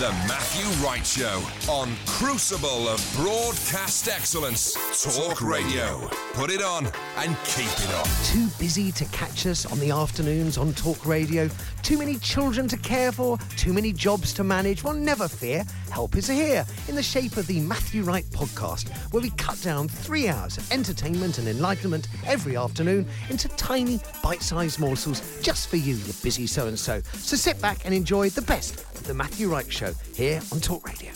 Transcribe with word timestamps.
The 0.00 0.12
Matthew 0.26 0.64
Wright 0.82 1.06
Show 1.06 1.42
on 1.70 1.94
Crucible 2.06 2.88
of 2.88 3.12
Broadcast 3.16 4.08
Excellence. 4.08 4.72
Talk 5.04 5.42
Radio. 5.42 6.08
Put 6.32 6.50
it 6.50 6.62
on 6.62 6.86
and 7.18 7.36
keep 7.44 7.66
it 7.66 7.94
on. 7.94 8.06
Too 8.24 8.46
busy 8.58 8.92
to 8.92 9.04
catch 9.06 9.44
us 9.44 9.66
on 9.66 9.78
the 9.78 9.90
afternoons 9.90 10.56
on 10.56 10.72
Talk 10.72 11.04
Radio? 11.04 11.50
Too 11.82 11.98
many 11.98 12.16
children 12.16 12.66
to 12.68 12.78
care 12.78 13.12
for? 13.12 13.36
Too 13.58 13.74
many 13.74 13.92
jobs 13.92 14.32
to 14.34 14.42
manage? 14.42 14.82
Well, 14.82 14.94
never 14.94 15.28
fear. 15.28 15.64
Help 15.90 16.16
is 16.16 16.28
here 16.28 16.64
in 16.88 16.94
the 16.94 17.02
shape 17.02 17.36
of 17.36 17.46
the 17.46 17.60
Matthew 17.60 18.02
Wright 18.02 18.24
podcast, 18.30 18.88
where 19.12 19.22
we 19.22 19.28
cut 19.30 19.60
down 19.60 19.86
three 19.86 20.28
hours 20.28 20.56
of 20.56 20.72
entertainment 20.72 21.36
and 21.36 21.46
enlightenment 21.46 22.08
every 22.24 22.56
afternoon 22.56 23.06
into 23.28 23.48
tiny, 23.48 24.00
bite 24.22 24.42
sized 24.42 24.80
morsels 24.80 25.20
just 25.42 25.68
for 25.68 25.76
you, 25.76 25.96
you 25.96 26.12
busy 26.22 26.46
so 26.46 26.68
and 26.68 26.78
so. 26.78 27.02
So 27.12 27.36
sit 27.36 27.60
back 27.60 27.84
and 27.84 27.92
enjoy 27.92 28.30
the 28.30 28.42
best 28.42 28.80
of 28.94 29.06
the 29.06 29.12
Matthew 29.14 29.50
Wright 29.50 29.70
Show 29.70 29.89
here 30.14 30.40
on 30.52 30.60
Talk 30.60 30.86
Radio. 30.86 31.12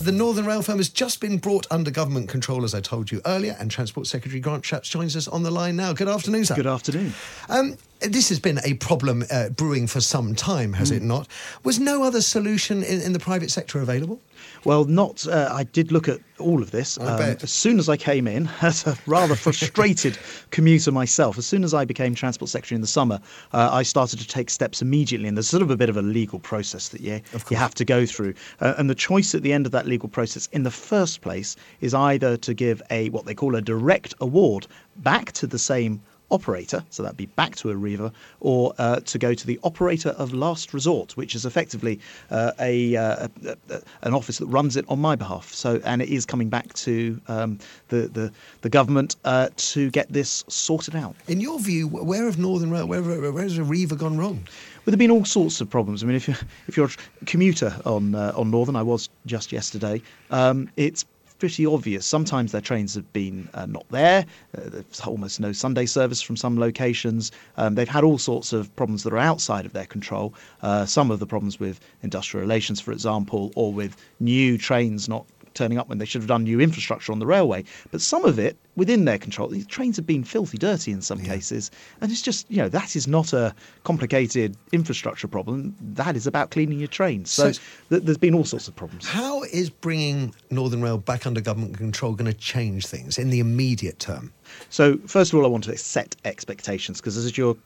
The 0.00 0.10
Northern 0.10 0.46
Rail 0.46 0.62
firm 0.62 0.78
has 0.78 0.88
just 0.88 1.20
been 1.20 1.38
brought 1.38 1.66
under 1.70 1.90
government 1.90 2.28
control, 2.28 2.64
as 2.64 2.74
I 2.74 2.80
told 2.80 3.12
you 3.12 3.20
earlier, 3.24 3.56
and 3.60 3.70
Transport 3.70 4.08
Secretary 4.08 4.40
Grant 4.40 4.64
Shapps 4.64 4.90
joins 4.90 5.14
us 5.14 5.28
on 5.28 5.44
the 5.44 5.50
line 5.50 5.76
now. 5.76 5.92
Good 5.92 6.08
afternoon, 6.08 6.44
sir. 6.44 6.56
Good 6.56 6.66
afternoon. 6.66 7.14
Um, 7.48 7.76
this 8.08 8.28
has 8.28 8.38
been 8.40 8.58
a 8.64 8.74
problem 8.74 9.24
uh, 9.30 9.48
brewing 9.50 9.86
for 9.86 10.00
some 10.00 10.34
time, 10.34 10.72
has 10.74 10.90
Mm. 10.90 10.96
it 10.96 11.02
not? 11.02 11.28
Was 11.64 11.78
no 11.78 12.02
other 12.02 12.20
solution 12.20 12.82
in, 12.82 13.00
in 13.00 13.12
the 13.12 13.18
private 13.18 13.50
sector 13.50 13.80
available? 13.80 14.20
Well, 14.64 14.84
not. 14.84 15.26
Uh, 15.26 15.48
I 15.52 15.64
did 15.64 15.92
look 15.92 16.08
at 16.08 16.18
all 16.38 16.62
of 16.62 16.70
this. 16.72 16.98
Um. 16.98 17.20
As 17.42 17.52
soon 17.52 17.78
as 17.78 17.88
I 17.88 17.96
came 17.96 18.26
in, 18.26 18.48
as 18.62 18.86
a 18.86 18.96
rather 19.06 19.34
frustrated 19.36 20.18
commuter 20.50 20.90
myself, 20.92 21.38
as 21.38 21.46
soon 21.46 21.64
as 21.64 21.74
I 21.74 21.84
became 21.84 22.14
Transport 22.14 22.48
Secretary 22.48 22.76
in 22.76 22.80
the 22.80 22.86
summer, 22.86 23.20
uh, 23.52 23.68
I 23.72 23.82
started 23.82 24.18
to 24.18 24.26
take 24.26 24.50
steps 24.50 24.82
immediately. 24.82 25.28
And 25.28 25.36
there's 25.36 25.48
sort 25.48 25.62
of 25.62 25.70
a 25.70 25.76
bit 25.76 25.88
of 25.88 25.96
a 25.96 26.02
legal 26.02 26.38
process 26.40 26.88
that 26.88 27.00
you, 27.00 27.20
you 27.50 27.56
have 27.56 27.74
to 27.74 27.84
go 27.84 28.04
through. 28.06 28.34
Uh, 28.60 28.74
and 28.78 28.88
the 28.90 28.94
choice 28.94 29.34
at 29.34 29.42
the 29.42 29.52
end 29.52 29.66
of 29.66 29.72
that 29.72 29.86
legal 29.86 30.08
process, 30.08 30.48
in 30.52 30.62
the 30.64 30.70
first 30.70 31.20
place, 31.20 31.56
is 31.80 31.94
either 31.94 32.36
to 32.38 32.54
give 32.54 32.82
a 32.90 33.08
what 33.10 33.26
they 33.26 33.34
call 33.34 33.54
a 33.54 33.62
direct 33.62 34.14
award 34.20 34.66
back 34.96 35.32
to 35.32 35.46
the 35.46 35.58
same 35.58 36.00
operator, 36.32 36.82
so 36.90 37.02
that'd 37.02 37.16
be 37.16 37.26
back 37.26 37.54
to 37.56 37.68
Arriva, 37.68 38.12
or 38.40 38.72
uh, 38.78 38.98
to 39.00 39.18
go 39.18 39.34
to 39.34 39.46
the 39.46 39.60
operator 39.62 40.08
of 40.10 40.32
last 40.32 40.74
resort, 40.74 41.16
which 41.16 41.34
is 41.36 41.44
effectively 41.46 42.00
uh, 42.30 42.50
a, 42.58 42.96
uh, 42.96 43.28
a, 43.46 43.56
a- 43.70 43.82
an 44.02 44.14
office 44.14 44.38
that 44.38 44.46
runs 44.46 44.76
it 44.76 44.84
on 44.88 44.98
my 44.98 45.14
behalf. 45.14 45.52
So, 45.52 45.80
and 45.84 46.02
it 46.02 46.08
is 46.08 46.26
coming 46.26 46.48
back 46.48 46.72
to 46.74 47.20
um, 47.28 47.58
the, 47.88 48.08
the 48.08 48.32
the 48.62 48.68
government 48.68 49.16
uh, 49.24 49.48
to 49.56 49.90
get 49.90 50.12
this 50.12 50.44
sorted 50.48 50.96
out. 50.96 51.14
In 51.28 51.40
your 51.40 51.60
view, 51.60 51.86
where 51.88 52.24
have 52.24 52.38
Northern 52.38 52.70
Rail, 52.70 52.86
where, 52.88 53.02
where, 53.02 53.30
where 53.32 53.42
has 53.42 53.58
Arriva 53.58 53.96
gone 53.96 54.16
wrong? 54.16 54.40
Well, 54.84 54.90
there've 54.90 54.98
been 54.98 55.10
all 55.12 55.24
sorts 55.24 55.60
of 55.60 55.70
problems. 55.70 56.02
I 56.02 56.06
mean, 56.06 56.16
if 56.16 56.26
you're 56.26 56.36
if 56.66 56.76
you're 56.76 56.90
a 57.20 57.24
commuter 57.26 57.76
on 57.84 58.14
uh, 58.14 58.32
on 58.34 58.50
Northern, 58.50 58.74
I 58.76 58.82
was 58.82 59.08
just 59.26 59.52
yesterday. 59.52 60.02
Um, 60.30 60.68
it's 60.76 61.04
pretty 61.42 61.66
obvious. 61.66 62.06
Sometimes 62.06 62.52
their 62.52 62.60
trains 62.60 62.94
have 62.94 63.12
been 63.12 63.48
uh, 63.54 63.66
not 63.66 63.84
there. 63.90 64.24
Uh, 64.56 64.60
there's 64.66 65.00
almost 65.00 65.40
no 65.40 65.50
Sunday 65.50 65.86
service 65.86 66.22
from 66.22 66.36
some 66.36 66.56
locations. 66.56 67.32
Um, 67.56 67.74
they've 67.74 67.88
had 67.88 68.04
all 68.04 68.16
sorts 68.16 68.52
of 68.52 68.72
problems 68.76 69.02
that 69.02 69.12
are 69.12 69.18
outside 69.18 69.66
of 69.66 69.72
their 69.72 69.86
control. 69.86 70.34
Uh, 70.62 70.86
some 70.86 71.10
of 71.10 71.18
the 71.18 71.26
problems 71.26 71.58
with 71.58 71.80
industrial 72.04 72.42
relations, 72.42 72.80
for 72.80 72.92
example, 72.92 73.50
or 73.56 73.72
with 73.72 73.96
new 74.20 74.56
trains 74.56 75.08
not 75.08 75.26
turning 75.54 75.78
up 75.78 75.88
when 75.88 75.98
they 75.98 76.04
should 76.04 76.20
have 76.22 76.28
done 76.28 76.44
new 76.44 76.60
infrastructure 76.60 77.12
on 77.12 77.18
the 77.18 77.26
railway. 77.26 77.64
But 77.90 78.00
some 78.00 78.24
of 78.24 78.38
it 78.38 78.56
within 78.76 79.04
their 79.04 79.18
control. 79.18 79.48
These 79.48 79.66
trains 79.66 79.96
have 79.96 80.06
been 80.06 80.24
filthy 80.24 80.56
dirty 80.56 80.92
in 80.92 81.02
some 81.02 81.20
cases, 81.22 81.70
and 82.00 82.10
it's 82.10 82.22
just 82.22 82.50
you 82.50 82.56
know 82.58 82.68
that 82.70 82.96
is 82.96 83.06
not 83.06 83.32
a 83.32 83.54
complicated 83.84 84.56
infrastructure 84.72 85.28
problem. 85.28 85.74
That 85.80 86.16
is 86.16 86.26
about 86.26 86.50
cleaning 86.50 86.78
your 86.78 86.88
trains. 86.88 87.30
So, 87.30 87.52
So- 87.52 87.60
th- 87.90 88.02
there's 88.04 88.18
been 88.18 88.34
all 88.34 88.44
sorts 88.44 88.68
of 88.68 88.76
problems. 88.76 89.06
How 89.06 89.42
is 89.44 89.68
bringing 89.70 90.34
Northern 90.50 90.80
Rail 90.82 90.98
back 90.98 91.26
under 91.26 91.40
government 91.40 91.76
control 91.76 92.14
going 92.14 92.30
to 92.32 92.38
change 92.38 92.86
things 92.86 93.18
in 93.18 93.30
the 93.30 93.40
immediate 93.40 93.98
term? 93.98 94.32
So 94.70 94.98
first 95.06 95.32
of 95.32 95.38
all, 95.38 95.44
I 95.44 95.48
want 95.48 95.64
to 95.64 95.76
set 95.76 96.16
expectations 96.24 97.00
because 97.00 97.16
as 97.16 97.36
your 97.36 97.56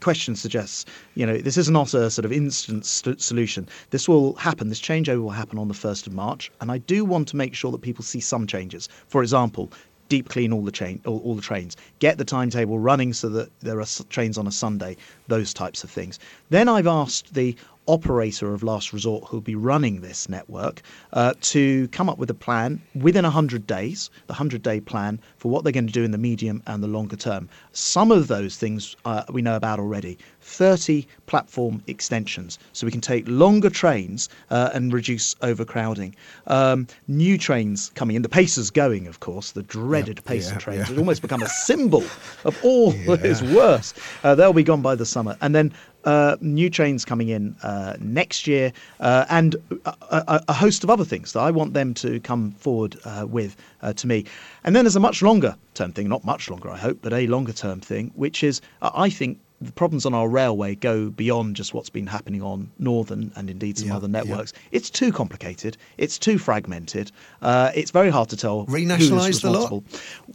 question 0.00 0.36
suggests, 0.36 0.84
you 1.14 1.26
know, 1.26 1.38
this 1.38 1.56
is 1.56 1.70
not 1.70 1.94
a 1.94 2.10
sort 2.10 2.24
of 2.24 2.32
instant 2.32 2.86
st- 2.86 3.20
solution. 3.20 3.68
This 3.90 4.08
will 4.08 4.34
happen. 4.34 4.68
This 4.68 4.80
changeover 4.80 5.22
will 5.22 5.30
happen 5.30 5.58
on 5.58 5.68
the 5.68 5.74
first 5.74 6.06
of 6.06 6.12
March, 6.12 6.50
and 6.60 6.70
I 6.70 6.78
do 6.78 7.04
want 7.04 7.28
to 7.28 7.36
make 7.36 7.54
sure 7.54 7.72
that 7.72 7.82
people 7.82 8.04
see 8.04 8.20
some 8.20 8.46
changes. 8.46 8.88
For 9.08 9.22
example. 9.22 9.70
Deep 10.08 10.28
clean 10.28 10.52
all 10.52 10.64
the 10.64 10.72
chain, 10.72 11.00
all, 11.06 11.20
all 11.20 11.36
the 11.36 11.40
trains. 11.40 11.76
Get 12.00 12.18
the 12.18 12.24
timetable 12.24 12.80
running 12.80 13.12
so 13.12 13.28
that 13.28 13.48
there 13.60 13.80
are 13.80 13.86
trains 14.08 14.36
on 14.36 14.48
a 14.48 14.50
Sunday. 14.50 14.96
Those 15.28 15.54
types 15.54 15.84
of 15.84 15.90
things. 15.90 16.18
Then 16.48 16.68
I've 16.68 16.88
asked 16.88 17.32
the 17.32 17.54
operator 17.90 18.54
of 18.54 18.62
last 18.62 18.92
resort 18.92 19.24
who'll 19.24 19.40
be 19.40 19.56
running 19.56 20.00
this 20.00 20.28
network 20.28 20.80
uh, 21.12 21.34
to 21.40 21.88
come 21.88 22.08
up 22.08 22.18
with 22.18 22.30
a 22.30 22.34
plan 22.34 22.80
within 22.94 23.24
100 23.24 23.66
days, 23.66 24.10
the 24.28 24.32
100 24.32 24.62
day 24.62 24.80
plan 24.80 25.20
for 25.36 25.50
what 25.50 25.64
they're 25.64 25.72
going 25.72 25.86
to 25.86 25.92
do 25.92 26.04
in 26.04 26.12
the 26.12 26.18
medium 26.18 26.62
and 26.66 26.82
the 26.82 26.88
longer 26.88 27.16
term. 27.16 27.48
Some 27.72 28.12
of 28.12 28.28
those 28.28 28.56
things 28.56 28.96
uh, 29.04 29.24
we 29.30 29.42
know 29.42 29.56
about 29.56 29.80
already. 29.80 30.18
30 30.42 31.06
platform 31.26 31.82
extensions 31.86 32.58
so 32.72 32.86
we 32.86 32.90
can 32.90 33.00
take 33.00 33.24
longer 33.26 33.70
trains 33.70 34.28
uh, 34.50 34.70
and 34.72 34.92
reduce 34.92 35.34
overcrowding. 35.42 36.14
Um, 36.46 36.86
new 37.08 37.36
trains 37.36 37.90
coming 37.94 38.16
in, 38.16 38.22
the 38.22 38.28
Pacers 38.28 38.70
going, 38.70 39.06
of 39.06 39.20
course, 39.20 39.52
the 39.52 39.62
dreaded 39.64 40.24
Pacer 40.24 40.52
yeah, 40.52 40.58
trains. 40.58 40.78
yeah. 40.78 40.90
It's 40.90 40.98
almost 40.98 41.22
become 41.22 41.42
a 41.42 41.48
symbol 41.48 42.04
of 42.44 42.56
all 42.64 42.92
that 43.08 43.24
is 43.24 43.42
worse. 43.42 43.94
Uh, 44.22 44.34
they'll 44.34 44.52
be 44.52 44.62
gone 44.62 44.82
by 44.82 44.94
the 44.94 45.06
summer. 45.06 45.36
And 45.40 45.54
then 45.54 45.72
uh, 46.04 46.36
new 46.40 46.70
trains 46.70 47.04
coming 47.04 47.28
in 47.28 47.54
uh, 47.62 47.96
next 48.00 48.46
year 48.46 48.72
uh, 49.00 49.26
and 49.28 49.56
a, 49.84 49.94
a, 50.10 50.44
a 50.48 50.52
host 50.52 50.84
of 50.84 50.90
other 50.90 51.04
things 51.04 51.32
that 51.32 51.40
I 51.40 51.50
want 51.50 51.74
them 51.74 51.94
to 51.94 52.20
come 52.20 52.52
forward 52.52 52.96
uh, 53.04 53.26
with 53.28 53.56
uh, 53.82 53.92
to 53.94 54.06
me. 54.06 54.24
And 54.64 54.74
then 54.74 54.84
there's 54.84 54.96
a 54.96 55.00
much 55.00 55.22
longer 55.22 55.56
term 55.74 55.92
thing, 55.92 56.08
not 56.08 56.24
much 56.24 56.50
longer, 56.50 56.70
I 56.70 56.76
hope, 56.78 56.98
but 57.02 57.12
a 57.12 57.26
longer 57.26 57.52
term 57.52 57.80
thing, 57.80 58.12
which 58.14 58.42
is 58.42 58.60
uh, 58.82 58.90
I 58.94 59.10
think 59.10 59.38
the 59.62 59.72
problems 59.72 60.06
on 60.06 60.14
our 60.14 60.26
railway 60.26 60.74
go 60.74 61.10
beyond 61.10 61.54
just 61.54 61.74
what's 61.74 61.90
been 61.90 62.06
happening 62.06 62.40
on 62.40 62.70
Northern 62.78 63.30
and 63.36 63.50
indeed 63.50 63.76
some 63.76 63.88
Yeah, 63.88 63.96
other 63.96 64.06
yeah. 64.08 64.12
networks. 64.12 64.54
It's 64.72 64.88
too 64.88 65.12
complicated. 65.12 65.76
It's 65.98 66.18
too 66.18 66.38
fragmented. 66.38 67.12
Uh, 67.42 67.70
it's 67.74 67.90
very 67.90 68.08
hard 68.08 68.30
to 68.30 68.38
tell 68.38 68.64
Renationalise 68.66 69.42
the 69.42 69.50
lot? 69.50 69.70
responsible. 69.70 69.84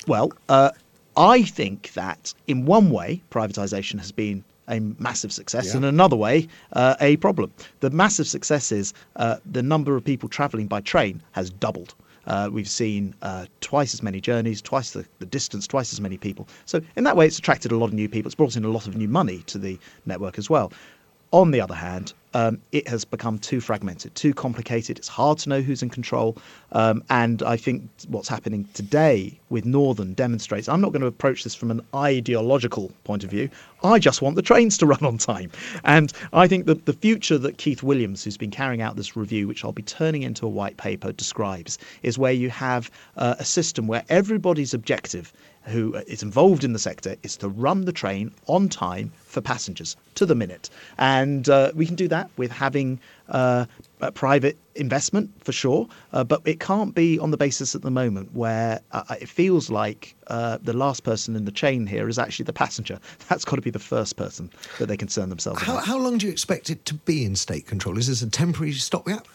Well, 0.07 0.31
uh, 0.47 0.69
I 1.17 1.41
think 1.41 1.93
that 1.93 2.35
in 2.45 2.65
one 2.65 2.91
way, 2.91 3.23
privatisation 3.31 3.97
has 3.99 4.11
been 4.11 4.43
a 4.69 4.79
massive 4.99 5.31
success, 5.31 5.67
Yeah. 5.67 5.77
and 5.77 5.85
another 5.85 6.15
way, 6.15 6.47
uh, 6.73 6.95
a 6.99 7.17
problem. 7.17 7.51
The 7.79 7.89
massive 7.89 8.27
success 8.27 8.71
is 8.71 8.93
uh, 9.15 9.37
the 9.51 9.61
number 9.63 9.95
of 9.95 10.03
people 10.03 10.29
travelling 10.29 10.67
by 10.67 10.81
train 10.81 11.21
has 11.33 11.49
doubled. 11.49 11.93
Uh, 12.27 12.49
we've 12.51 12.67
seen 12.69 13.13
uh, 13.21 13.45
twice 13.61 13.93
as 13.93 14.01
many 14.01 14.19
journeys, 14.19 14.59
twice 14.61 14.91
the, 14.91 15.05
the 15.19 15.27
distance, 15.27 15.67
twice 15.67 15.93
as 15.93 16.01
many 16.01 16.17
people. 16.17 16.47
So, 16.65 16.81
in 16.95 17.03
that 17.03 17.15
way, 17.15 17.27
it's 17.27 17.37
attracted 17.37 17.71
a 17.71 17.77
lot 17.77 17.85
of 17.87 17.93
new 17.93 18.09
people. 18.09 18.27
It's 18.27 18.35
brought 18.35 18.55
in 18.55 18.65
a 18.65 18.69
lot 18.69 18.87
of 18.87 18.97
new 18.97 19.07
money 19.07 19.43
to 19.45 19.59
the 19.59 19.77
network 20.07 20.39
as 20.39 20.49
well. 20.49 20.71
On 21.31 21.51
the 21.51 21.61
other 21.61 21.75
hand, 21.75 22.13
um, 22.35 22.59
it 22.73 22.85
has 22.89 23.05
become 23.05 23.39
too 23.39 23.61
fragmented, 23.61 24.13
too 24.13 24.33
complicated. 24.33 24.97
It's 24.97 25.07
hard 25.07 25.37
to 25.39 25.49
know 25.49 25.61
who's 25.61 25.81
in 25.81 25.89
control. 25.89 26.37
Um, 26.73 27.01
and 27.09 27.41
I 27.41 27.55
think 27.55 27.89
what's 28.09 28.27
happening 28.27 28.67
today 28.73 29.39
with 29.49 29.63
Northern 29.63 30.13
demonstrates 30.15 30.67
I'm 30.67 30.81
not 30.81 30.91
going 30.91 31.01
to 31.01 31.07
approach 31.07 31.45
this 31.45 31.55
from 31.55 31.71
an 31.71 31.79
ideological 31.95 32.91
point 33.05 33.23
of 33.23 33.29
view. 33.29 33.49
I 33.85 33.99
just 33.99 34.21
want 34.21 34.35
the 34.35 34.41
trains 34.41 34.77
to 34.79 34.85
run 34.93 35.05
on 35.05 35.17
time. 35.17 35.49
And 35.85 36.11
I 36.33 36.45
think 36.45 36.65
that 36.65 36.85
the 36.85 36.93
future 36.93 37.37
that 37.37 37.57
Keith 37.57 37.81
Williams, 37.81 38.25
who's 38.25 38.35
been 38.35 38.51
carrying 38.51 38.81
out 38.81 38.97
this 38.97 39.15
review, 39.15 39.47
which 39.47 39.63
I'll 39.63 39.71
be 39.71 39.81
turning 39.81 40.23
into 40.23 40.45
a 40.45 40.49
white 40.49 40.75
paper, 40.75 41.13
describes 41.13 41.77
is 42.03 42.17
where 42.17 42.33
you 42.33 42.49
have 42.49 42.91
uh, 43.15 43.35
a 43.39 43.45
system 43.45 43.87
where 43.87 44.03
everybody's 44.09 44.73
objective 44.73 45.31
who 45.63 45.95
is 46.07 46.21
involved 46.21 46.65
in 46.65 46.73
the 46.73 46.79
sector 46.79 47.15
is 47.23 47.37
to 47.37 47.47
run 47.47 47.85
the 47.85 47.93
train 47.93 48.31
on 48.47 48.67
time 48.69 49.11
for 49.35 49.41
passengers 49.41 49.97
to 50.15 50.25
the 50.25 50.33
minute. 50.33 50.69
And 50.97 51.49
uh, 51.49 51.73
we 51.75 51.85
can 51.85 51.95
do 51.95 52.07
that 52.07 52.31
with 52.37 52.51
having 52.51 53.01
uh, 53.27 53.65
a 53.99 54.11
private 54.13 54.57
investment 54.75 55.29
for 55.43 55.51
sure, 55.51 55.87
uh, 56.13 56.23
but 56.23 56.41
it 56.45 56.61
can't 56.61 56.95
be 56.95 57.19
on 57.19 57.31
the 57.31 57.37
basis 57.37 57.75
at 57.75 57.81
the 57.81 57.91
moment 57.91 58.33
where 58.33 58.79
uh, 58.93 59.03
it 59.19 59.27
feels 59.27 59.69
like 59.69 60.15
uh, 60.27 60.57
the 60.61 60.71
last 60.71 61.03
person 61.03 61.35
in 61.35 61.43
the 61.43 61.51
chain 61.51 61.85
here 61.85 62.07
is 62.07 62.17
actually 62.17 62.43
the 62.43 62.53
passenger. 62.53 62.97
That's 63.27 63.43
got 63.43 63.57
to 63.57 63.61
be 63.61 63.69
the 63.69 63.79
first 63.79 64.15
person 64.15 64.49
that 64.79 64.85
they 64.85 64.95
concern 64.95 65.27
themselves 65.27 65.61
How, 65.61 65.73
about. 65.73 65.85
how 65.85 65.97
long 65.97 66.17
do 66.17 66.25
you 66.25 66.31
expect 66.31 66.69
it 66.69 66.85
to 66.85 66.93
be 66.93 67.25
in 67.25 67.35
state 67.35 67.67
control? 67.67 67.97
Is 67.97 68.07
this 68.07 68.21
a 68.21 68.29
temporary 68.29 68.71
stopgap? 68.71 69.27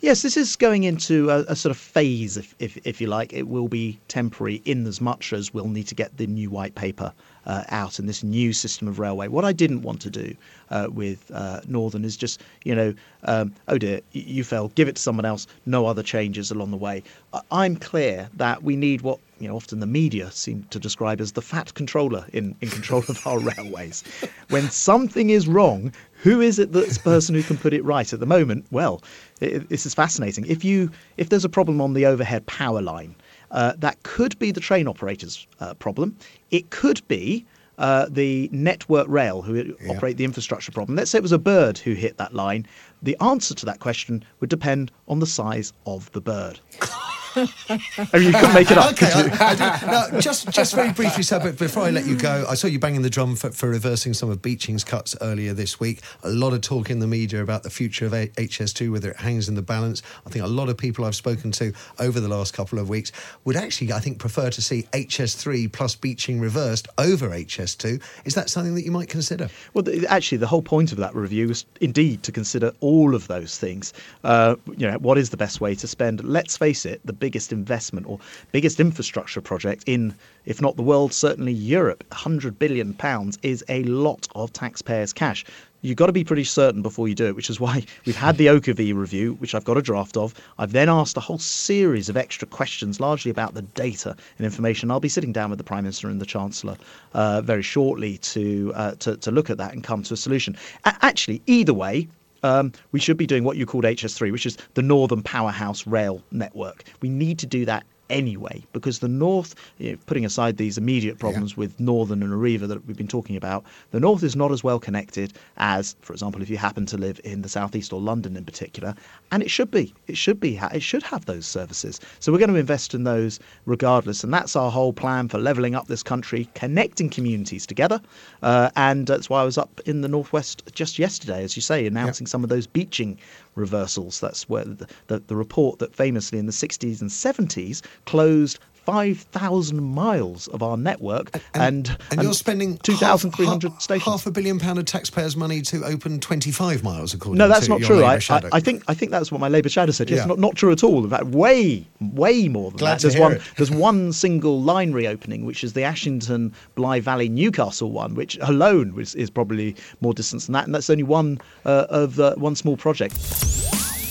Yes, 0.00 0.22
this 0.22 0.38
is 0.38 0.56
going 0.56 0.84
into 0.84 1.30
a, 1.30 1.40
a 1.48 1.56
sort 1.56 1.70
of 1.70 1.76
phase, 1.76 2.38
if, 2.38 2.54
if, 2.58 2.78
if 2.86 3.00
you 3.00 3.06
like. 3.06 3.34
It 3.34 3.48
will 3.48 3.68
be 3.68 3.98
temporary 4.08 4.62
in 4.64 4.86
as 4.86 5.00
much 5.00 5.32
as 5.34 5.52
we'll 5.52 5.68
need 5.68 5.88
to 5.88 5.94
get 5.94 6.16
the 6.16 6.26
new 6.26 6.48
white 6.48 6.74
paper 6.74 7.12
uh, 7.46 7.64
out 7.68 7.98
and 7.98 8.08
this 8.08 8.22
new 8.22 8.52
system 8.52 8.88
of 8.88 8.98
railway. 8.98 9.28
What 9.28 9.44
I 9.44 9.52
didn't 9.52 9.82
want 9.82 10.00
to 10.02 10.10
do 10.10 10.34
uh, 10.70 10.88
with 10.90 11.30
uh, 11.34 11.60
Northern 11.66 12.04
is 12.04 12.16
just, 12.16 12.42
you 12.64 12.74
know, 12.74 12.94
um, 13.24 13.52
oh 13.68 13.78
dear, 13.78 14.00
you 14.12 14.44
failed, 14.44 14.74
give 14.74 14.88
it 14.88 14.96
to 14.96 15.02
someone 15.02 15.24
else, 15.24 15.46
no 15.66 15.86
other 15.86 16.02
changes 16.02 16.50
along 16.50 16.70
the 16.70 16.76
way. 16.76 17.02
I'm 17.50 17.76
clear 17.76 18.28
that 18.34 18.62
we 18.62 18.76
need 18.76 19.02
what 19.02 19.18
you 19.38 19.48
know 19.48 19.56
often 19.56 19.80
the 19.80 19.86
media 19.86 20.30
seem 20.30 20.62
to 20.70 20.78
describe 20.78 21.20
as 21.20 21.32
the 21.32 21.42
fat 21.42 21.74
controller 21.74 22.24
in, 22.32 22.54
in 22.60 22.68
control 22.68 23.02
of 23.08 23.26
our 23.26 23.38
railways. 23.56 24.04
When 24.50 24.70
something 24.70 25.30
is 25.30 25.48
wrong, 25.48 25.92
who 26.14 26.40
is 26.40 26.58
it 26.58 26.72
that's 26.72 26.98
the 26.98 27.02
person 27.02 27.34
who 27.34 27.42
can 27.42 27.56
put 27.56 27.72
it 27.72 27.84
right? 27.84 28.12
At 28.12 28.20
the 28.20 28.26
moment, 28.26 28.66
well, 28.70 29.02
it, 29.40 29.68
this 29.68 29.84
is 29.84 29.94
fascinating. 29.94 30.46
If 30.46 30.64
you 30.64 30.90
if 31.16 31.28
there's 31.28 31.44
a 31.44 31.48
problem 31.48 31.80
on 31.80 31.94
the 31.94 32.06
overhead 32.06 32.46
power 32.46 32.80
line, 32.80 33.14
uh, 33.52 33.74
that 33.78 34.02
could 34.02 34.38
be 34.38 34.50
the 34.50 34.60
train 34.60 34.88
operator's 34.88 35.46
uh, 35.60 35.74
problem. 35.74 36.16
It 36.50 36.70
could 36.70 37.06
be 37.08 37.46
uh, 37.78 38.06
the 38.10 38.48
network 38.52 39.06
rail 39.08 39.42
who 39.42 39.54
yeah. 39.54 39.90
operate 39.90 40.16
the 40.16 40.24
infrastructure 40.24 40.72
problem. 40.72 40.96
Let's 40.96 41.10
say 41.10 41.18
it 41.18 41.22
was 41.22 41.32
a 41.32 41.38
bird 41.38 41.78
who 41.78 41.92
hit 41.92 42.16
that 42.18 42.34
line. 42.34 42.66
The 43.02 43.16
answer 43.20 43.54
to 43.54 43.66
that 43.66 43.80
question 43.80 44.24
would 44.40 44.50
depend 44.50 44.90
on 45.08 45.20
the 45.20 45.26
size 45.26 45.72
of 45.86 46.10
the 46.12 46.20
bird. 46.20 46.60
I 47.36 48.08
mean, 48.12 48.24
you 48.24 48.32
can 48.32 48.54
make 48.54 48.70
it 48.70 48.78
up. 48.78 48.92
okay, 48.92 49.10
I, 49.12 49.80
I 49.82 50.10
now, 50.10 50.20
just 50.20 50.50
just 50.50 50.74
very 50.74 50.92
briefly, 50.92 51.22
sir, 51.22 51.40
but 51.40 51.58
before 51.58 51.84
I 51.84 51.90
let 51.90 52.06
you 52.06 52.16
go, 52.16 52.44
I 52.48 52.54
saw 52.54 52.66
you 52.66 52.78
banging 52.78 53.02
the 53.02 53.10
drum 53.10 53.36
for, 53.36 53.50
for 53.50 53.68
reversing 53.68 54.14
some 54.14 54.30
of 54.30 54.42
Beeching's 54.42 54.84
cuts 54.84 55.16
earlier 55.20 55.52
this 55.54 55.80
week. 55.80 56.02
A 56.22 56.30
lot 56.30 56.52
of 56.52 56.60
talk 56.60 56.90
in 56.90 56.98
the 56.98 57.06
media 57.06 57.42
about 57.42 57.62
the 57.62 57.70
future 57.70 58.06
of 58.06 58.12
HS2, 58.12 58.92
whether 58.92 59.10
it 59.10 59.16
hangs 59.16 59.48
in 59.48 59.54
the 59.54 59.62
balance. 59.62 60.02
I 60.26 60.30
think 60.30 60.44
a 60.44 60.48
lot 60.48 60.68
of 60.68 60.76
people 60.76 61.04
I've 61.04 61.14
spoken 61.14 61.50
to 61.52 61.72
over 61.98 62.20
the 62.20 62.28
last 62.28 62.54
couple 62.54 62.78
of 62.78 62.88
weeks 62.88 63.12
would 63.44 63.56
actually, 63.56 63.92
I 63.92 64.00
think, 64.00 64.18
prefer 64.18 64.50
to 64.50 64.62
see 64.62 64.84
HS3 64.92 65.72
plus 65.72 65.94
Beeching 65.94 66.40
reversed 66.40 66.88
over 66.98 67.30
HS2. 67.30 68.02
Is 68.24 68.34
that 68.34 68.50
something 68.50 68.74
that 68.74 68.84
you 68.84 68.90
might 68.90 69.08
consider? 69.08 69.48
Well, 69.74 69.82
the, 69.82 70.06
actually, 70.08 70.38
the 70.38 70.46
whole 70.46 70.62
point 70.62 70.92
of 70.92 70.98
that 70.98 71.14
review 71.14 71.48
was 71.48 71.64
indeed 71.80 72.22
to 72.24 72.32
consider 72.32 72.72
all 72.80 73.14
of 73.14 73.28
those 73.28 73.58
things. 73.58 73.92
Uh, 74.24 74.56
you 74.76 74.90
know, 74.90 74.98
what 74.98 75.18
is 75.18 75.30
the 75.30 75.36
best 75.36 75.60
way 75.60 75.74
to 75.76 75.86
spend? 75.86 76.22
Let's 76.24 76.56
face 76.56 76.84
it, 76.84 77.00
the 77.04 77.12
biggest 77.22 77.52
investment 77.52 78.04
or 78.08 78.18
biggest 78.50 78.80
infrastructure 78.80 79.40
project 79.40 79.84
in, 79.86 80.12
if 80.44 80.60
not 80.60 80.74
the 80.74 80.82
world, 80.82 81.12
certainly 81.12 81.52
Europe. 81.52 82.02
100 82.08 82.58
billion 82.58 82.94
pounds 82.94 83.38
is 83.42 83.64
a 83.68 83.84
lot 83.84 84.26
of 84.34 84.52
taxpayers' 84.52 85.12
cash 85.12 85.44
you've 85.82 85.96
got 85.96 86.06
to 86.06 86.12
be 86.12 86.24
pretty 86.24 86.44
certain 86.44 86.80
before 86.80 87.08
you 87.08 87.14
do 87.14 87.26
it, 87.26 87.36
which 87.36 87.50
is 87.50 87.60
why 87.60 87.84
we've 88.06 88.16
had 88.16 88.38
the 88.38 88.46
Oakervee 88.46 88.94
review, 88.94 89.34
which 89.34 89.54
I've 89.54 89.64
got 89.64 89.76
a 89.76 89.82
draft 89.82 90.16
of. 90.16 90.32
I've 90.58 90.72
then 90.72 90.88
asked 90.88 91.16
a 91.16 91.20
whole 91.20 91.38
series 91.38 92.08
of 92.08 92.16
extra 92.16 92.48
questions, 92.48 93.00
largely 93.00 93.30
about 93.30 93.54
the 93.54 93.62
data 93.62 94.16
and 94.38 94.44
information. 94.44 94.90
I'll 94.90 95.00
be 95.00 95.08
sitting 95.08 95.32
down 95.32 95.50
with 95.50 95.58
the 95.58 95.64
Prime 95.64 95.84
Minister 95.84 96.08
and 96.08 96.20
the 96.20 96.26
Chancellor 96.26 96.76
uh, 97.12 97.42
very 97.42 97.62
shortly 97.62 98.18
to, 98.18 98.72
uh, 98.74 98.92
to, 99.00 99.16
to 99.18 99.30
look 99.30 99.50
at 99.50 99.58
that 99.58 99.72
and 99.72 99.84
come 99.84 100.02
to 100.04 100.14
a 100.14 100.16
solution. 100.16 100.56
A- 100.84 100.96
actually, 101.02 101.42
either 101.46 101.74
way, 101.74 102.08
um, 102.42 102.72
we 102.92 103.00
should 103.00 103.16
be 103.16 103.26
doing 103.26 103.44
what 103.44 103.56
you 103.56 103.66
called 103.66 103.84
HS3, 103.84 104.32
which 104.32 104.46
is 104.46 104.56
the 104.74 104.82
Northern 104.82 105.22
Powerhouse 105.22 105.86
Rail 105.86 106.22
Network. 106.30 106.84
We 107.00 107.08
need 107.08 107.38
to 107.40 107.46
do 107.46 107.64
that 107.66 107.84
anyway, 108.12 108.62
because 108.72 109.00
the 109.00 109.08
North, 109.08 109.54
you 109.78 109.92
know, 109.92 109.98
putting 110.06 110.24
aside 110.24 110.58
these 110.58 110.78
immediate 110.78 111.18
problems 111.18 111.52
yeah. 111.52 111.60
with 111.60 111.80
Northern 111.80 112.22
and 112.22 112.32
Arriva 112.32 112.68
that 112.68 112.86
we've 112.86 112.96
been 112.96 113.08
talking 113.08 113.36
about, 113.36 113.64
the 113.90 113.98
North 113.98 114.22
is 114.22 114.36
not 114.36 114.52
as 114.52 114.62
well 114.62 114.78
connected 114.78 115.32
as, 115.56 115.96
for 116.02 116.12
example, 116.12 116.42
if 116.42 116.50
you 116.50 116.58
happen 116.58 116.86
to 116.86 116.98
live 116.98 117.20
in 117.24 117.42
the 117.42 117.48
Southeast 117.48 117.92
or 117.92 118.00
London 118.00 118.36
in 118.36 118.44
particular, 118.44 118.94
and 119.32 119.42
it 119.42 119.50
should 119.50 119.70
be. 119.70 119.92
It 120.06 120.16
should 120.16 120.38
be. 120.38 120.60
It 120.72 120.82
should 120.82 121.02
have 121.02 121.24
those 121.24 121.46
services. 121.46 121.98
So 122.20 122.30
we're 122.30 122.38
going 122.38 122.52
to 122.52 122.56
invest 122.56 122.94
in 122.94 123.04
those 123.04 123.40
regardless, 123.64 124.22
and 124.22 124.32
that's 124.32 124.54
our 124.54 124.70
whole 124.70 124.92
plan 124.92 125.28
for 125.28 125.38
levelling 125.38 125.74
up 125.74 125.88
this 125.88 126.02
country, 126.02 126.48
connecting 126.54 127.08
communities 127.08 127.66
together, 127.66 128.00
uh, 128.42 128.70
and 128.76 129.06
that's 129.06 129.30
why 129.30 129.40
I 129.40 129.44
was 129.44 129.56
up 129.56 129.80
in 129.86 130.02
the 130.02 130.08
Northwest 130.08 130.70
just 130.74 130.98
yesterday, 130.98 131.42
as 131.42 131.56
you 131.56 131.62
say, 131.62 131.86
announcing 131.86 132.26
some 132.26 132.44
of 132.44 132.50
those 132.50 132.66
Beeching 132.66 133.18
reversals. 133.54 134.20
That's 134.20 134.48
where 134.48 134.64
the, 134.64 134.86
the, 135.06 135.18
the 135.20 135.36
report 135.36 135.78
that 135.78 135.94
famously 135.94 136.38
in 136.38 136.46
the 136.46 136.52
60s 136.52 137.00
and 137.00 137.10
70s 137.10 137.82
closed 138.04 138.58
5,000 138.84 139.80
miles 139.80 140.48
of 140.48 140.62
our 140.62 140.76
network 140.76 141.30
and, 141.34 141.42
and, 141.54 141.88
and, 141.88 141.98
and 142.10 142.22
you're 142.22 142.32
spending 142.34 142.78
2,300 142.78 143.80
stations. 143.80 144.04
Half 144.04 144.26
a 144.26 144.30
billion 144.32 144.58
pound 144.58 144.78
of 144.78 144.86
taxpayers' 144.86 145.36
money 145.36 145.62
to 145.62 145.84
open 145.84 146.18
25 146.18 146.82
miles, 146.82 147.14
according 147.14 147.38
no, 147.38 147.46
that's 147.46 147.66
to 147.66 147.70
not 147.70 147.80
your 147.80 147.88
true. 147.88 148.04
I, 148.04 148.14
I, 148.14 148.42
I, 148.52 148.60
think 148.60 148.82
I 148.88 148.94
think 148.94 149.12
that's 149.12 149.30
what 149.30 149.40
my 149.40 149.48
Labour 149.48 149.68
shadow 149.68 149.92
said. 149.92 150.10
Yes, 150.10 150.20
yeah. 150.20 150.26
not, 150.26 150.38
not 150.40 150.56
true 150.56 150.72
at 150.72 150.82
all. 150.82 151.04
In 151.04 151.10
fact, 151.10 151.26
way, 151.26 151.86
way 152.00 152.48
more 152.48 152.70
than 152.70 152.78
Glad 152.78 152.94
that. 152.94 153.02
There's 153.02 153.16
one, 153.16 153.32
it. 153.34 153.42
there's 153.56 153.70
one 153.70 154.12
single 154.12 154.60
line 154.60 154.92
reopening, 154.92 155.44
which 155.44 155.62
is 155.62 155.74
the 155.74 155.84
Ashington, 155.84 156.52
Blyth 156.76 157.02
Valley, 157.02 157.28
Newcastle 157.28 157.92
one, 157.92 158.16
which 158.16 158.36
alone 158.40 158.98
is, 159.00 159.14
is 159.14 159.30
probably 159.30 159.76
more 160.00 160.12
distance 160.12 160.46
than 160.46 160.54
that. 160.54 160.64
And 160.64 160.74
that's 160.74 160.90
only 160.90 161.04
one 161.04 161.40
uh, 161.64 161.86
of 161.88 162.18
uh, 162.18 162.34
one 162.34 162.56
small 162.56 162.76
project. 162.76 163.14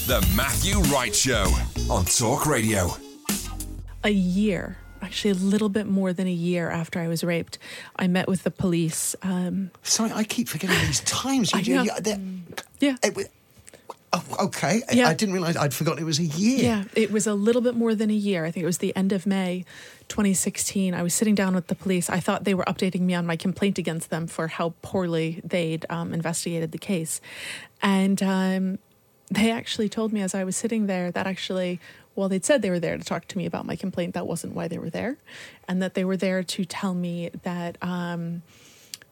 The 0.08 0.26
Matthew 0.36 0.80
Wright 0.94 1.14
Show 1.14 1.46
on 1.90 2.06
Talk 2.06 2.46
Radio. 2.46 2.92
A 4.04 4.10
year, 4.10 4.78
actually 5.02 5.32
a 5.32 5.36
little 5.36 5.70
bit 5.70 5.88
more 5.88 6.14
than 6.14 6.28
a 6.28 6.32
year 6.32 6.70
after 6.70 7.00
I 7.00 7.08
was 7.08 7.24
raped, 7.24 7.58
I 7.96 8.08
met 8.08 8.28
with 8.28 8.44
the 8.44 8.52
police. 8.52 9.16
Um, 9.22 9.72
Sorry, 9.84 10.12
I 10.12 10.24
keep 10.24 10.48
forgetting 10.50 10.78
these 10.88 11.02
times. 11.02 11.54
You, 11.54 11.80
I 11.80 11.84
know. 11.84 12.20
yeah. 12.80 12.96
It, 13.04 13.32
Oh, 14.14 14.24
okay. 14.42 14.82
Yeah. 14.92 15.08
I 15.08 15.14
didn't 15.14 15.34
realize 15.34 15.56
I'd 15.56 15.74
forgotten 15.74 16.04
it 16.04 16.06
was 16.06 16.20
a 16.20 16.26
year. 16.26 16.60
Yeah, 16.60 16.84
it 16.96 17.12
was 17.12 17.28
a 17.28 17.34
little 17.34 17.62
bit 17.62 17.76
more 17.76 17.96
than 17.96 18.10
a 18.10 18.14
year. 18.14 18.44
I 18.44 18.52
think 18.52 18.64
it 18.64 18.68
was 18.68 18.80
the 18.80 18.94
end 18.94 19.14
of 19.14 19.26
May 19.26 19.64
2016. 20.10 20.94
I 20.94 21.02
was 21.02 21.14
sitting 21.14 21.34
down 21.34 21.56
with 21.56 21.68
the 21.68 21.76
police. 21.76 22.10
I 22.10 22.20
thought 22.20 22.44
they 22.44 22.54
were 22.54 22.66
updating 22.66 23.02
me 23.02 23.14
on 23.14 23.26
my 23.26 23.38
complaint 23.38 23.78
against 23.78 24.10
them 24.10 24.28
for 24.28 24.50
how 24.50 24.74
poorly 24.82 25.40
they'd 25.46 25.86
um, 25.90 26.14
investigated 26.14 26.74
the 26.74 26.78
case. 26.78 27.22
And 27.82 28.22
um, 28.22 28.80
they 29.30 29.50
actually 29.50 29.88
told 29.88 30.12
me 30.12 30.22
as 30.22 30.36
I 30.36 30.44
was 30.44 30.58
sitting 30.58 30.88
there 30.88 31.10
that 31.12 31.26
actually, 31.26 31.80
well, 32.16 32.30
they'd 32.30 32.46
said 32.46 32.62
they 32.62 32.70
were 32.70 32.80
there 32.80 32.98
to 32.98 33.04
talk 33.04 33.28
to 33.30 33.38
me 33.38 33.46
about 33.46 33.66
my 33.66 33.76
complaint. 33.76 34.14
That 34.14 34.28
wasn't 34.28 34.54
why 34.54 34.68
they 34.68 34.78
were 34.78 34.90
there, 34.90 35.18
and 35.68 35.82
that 35.82 35.94
they 35.94 36.04
were 36.04 36.18
there 36.18 36.44
to 36.44 36.66
tell 36.66 36.94
me 36.94 37.30
that. 37.44 37.78
Um, 37.82 38.44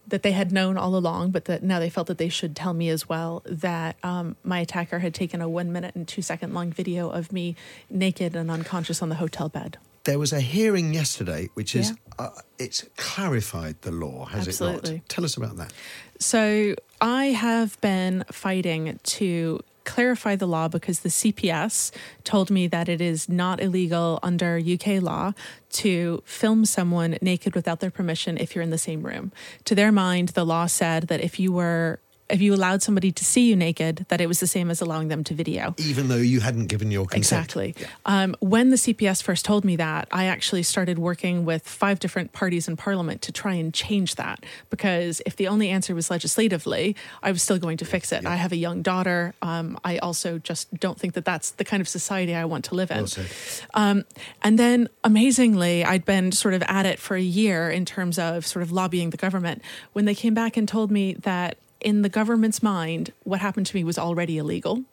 that 0.08 0.24
they 0.24 0.32
had 0.32 0.52
known 0.52 0.76
all 0.76 0.96
along, 0.96 1.30
but 1.30 1.46
that 1.46 1.62
now 1.62 1.80
they 1.80 1.90
felt 1.90 2.08
that 2.08 2.18
they 2.18 2.30
should 2.30 2.56
tell 2.56 2.74
me 2.74 2.90
as 2.90 3.08
well 3.08 3.44
that 3.46 3.96
um, 4.04 4.36
my 4.44 4.60
attacker 4.60 4.98
had 4.98 5.14
taken 5.14 5.40
a 5.40 5.48
one 5.48 5.72
minute 5.72 5.96
and 5.96 6.08
two 6.08 6.24
second 6.24 6.52
long 6.52 6.72
video 6.72 7.10
of 7.10 7.32
me 7.32 7.56
naked 7.92 8.36
and 8.36 8.50
unconscious 8.50 9.04
on 9.04 9.10
the 9.10 9.16
hotel 9.16 9.50
bed. 9.50 9.78
There 10.06 10.18
was 10.18 10.34
a 10.34 10.40
hearing 10.40 10.94
yesterday, 10.94 11.50
which 11.54 11.76
is 11.76 11.92
yeah. 11.92 12.26
uh, 12.26 12.30
it's 12.58 12.88
clarified 12.98 13.82
the 13.82 13.92
law, 13.92 14.26
has 14.26 14.48
Absolutely. 14.48 14.90
it 14.90 14.94
not? 14.96 15.10
Tell 15.10 15.26
us 15.26 15.38
about 15.38 15.58
that. 15.58 15.74
So 16.18 16.76
I 17.02 17.26
have 17.26 17.80
been 17.82 18.24
fighting 18.32 19.00
to 19.04 19.60
clarify 19.90 20.36
the 20.36 20.46
law 20.46 20.68
because 20.68 21.00
the 21.00 21.10
CPS 21.10 21.92
told 22.24 22.52
me 22.52 22.68
that 22.68 22.88
it 22.88 23.02
is 23.02 23.28
not 23.28 23.60
illegal 23.60 24.20
under 24.22 24.60
UK 24.60 25.02
law 25.02 25.34
to 25.72 26.22
film 26.26 26.64
someone 26.64 27.18
naked 27.24 27.56
without 27.56 27.80
their 27.80 27.90
permission 27.90 28.38
if 28.38 28.54
you're 28.54 28.62
in 28.62 28.70
the 28.70 28.78
same 28.78 29.02
room. 29.02 29.32
To 29.66 29.74
their 29.74 29.92
mind, 29.92 30.30
the 30.30 30.46
law 30.46 30.68
said 30.68 31.08
that 31.08 31.22
if 31.22 31.40
you 31.40 31.52
were 31.52 32.00
if 32.30 32.42
you 32.42 32.54
allowed 32.54 32.82
somebody 32.82 33.12
to 33.12 33.26
see 33.26 33.50
you 33.50 33.56
naked, 33.56 34.06
that 34.10 34.22
it 34.22 34.28
was 34.28 34.40
the 34.40 34.48
same 34.48 34.70
as 34.70 34.82
allowing 34.82 35.08
them 35.08 35.24
to 35.26 35.34
video. 35.34 35.76
Even 35.78 36.08
though 36.08 36.16
you 36.16 36.40
hadn't 36.40 36.68
given 36.68 36.92
your 36.92 37.06
consent. 37.06 37.46
Exactly. 37.46 37.76
Yeah. 37.78 37.88
Um, 38.06 38.36
when 38.40 38.70
the 38.70 38.76
CPS 38.76 39.24
first 39.24 39.46
told 39.46 39.66
me 39.66 39.76
that, 39.78 40.08
I 40.12 40.26
actually 40.26 40.64
started 40.64 41.00
working 41.00 41.46
with 41.46 41.68
five 41.68 42.00
different 42.00 42.34
parties 42.34 42.68
in 42.68 42.78
Parliament 42.78 43.22
to 43.24 43.32
try 43.32 43.54
and 43.54 43.74
change 43.74 44.16
that. 44.16 44.46
Because 44.70 45.22
if 45.26 45.36
the 45.36 45.48
only 45.48 45.70
answer 45.70 45.96
was 45.96 46.10
legislatively, 46.10 46.96
I 47.24 47.32
was 47.32 47.42
still 47.42 47.58
going 47.58 47.78
to 47.78 47.86
fix 47.86 48.12
it. 48.12 48.24
Yeah. 48.24 48.32
I 48.32 48.36
have 48.36 48.52
a 48.52 48.58
young 48.58 48.82
daughter. 48.82 49.34
Um, 49.42 49.80
I 49.84 49.98
also 49.98 50.38
just 50.38 50.74
don't 50.80 51.00
think 51.00 51.14
that 51.14 51.26
that's 51.26 51.52
the 51.52 51.66
kind 51.66 51.82
of 51.82 51.90
society 51.90 52.36
I 52.36 52.46
want 52.46 52.66
to 52.66 52.76
live 52.76 52.92
in. 52.92 53.06
Well 53.06 53.26
um, 53.74 54.06
and 54.44 54.60
then 54.60 54.90
amazingly, 55.04 55.84
I'd 55.84 56.06
been 56.06 56.32
sort 56.32 56.54
of 56.54 56.64
at 56.64 56.86
it 56.86 57.00
for 57.00 57.16
a 57.16 57.22
year 57.22 57.70
in 57.70 57.86
terms 57.86 58.20
of 58.20 58.46
sort 58.46 58.64
of 58.64 58.72
lobbying 58.72 59.10
the 59.10 59.18
government. 59.18 59.62
When 59.94 60.06
they 60.06 60.16
came 60.16 60.34
back 60.34 60.58
and 60.58 60.68
told 60.68 60.92
me 60.92 61.14
that 61.14 61.58
in 61.82 62.02
the 62.02 62.10
government's 62.10 62.62
mind, 62.62 63.14
what 63.24 63.40
happened 63.40 63.66
to 63.68 63.76
me 63.76 63.84
was 63.84 63.98
already 63.98 64.38
illegal, 64.38 64.84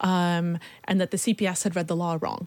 um, 0.00 0.58
and 0.84 1.00
that 1.00 1.10
the 1.10 1.16
CPS 1.16 1.64
had 1.64 1.76
read 1.76 1.88
the 1.88 1.96
law 1.96 2.18
wrong, 2.20 2.46